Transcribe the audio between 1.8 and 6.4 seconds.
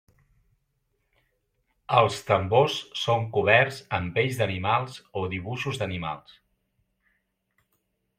Els tambors són coberts amb pells d'animals o dibuixos d'animals.